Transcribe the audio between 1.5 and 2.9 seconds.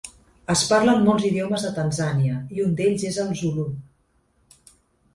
a Tanzània, i un